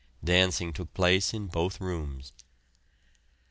Dancing 0.23 0.73
took 0.73 0.95
place 0.95 1.31
in 1.31 1.45
both 1.45 1.79
rooms. 1.79 2.33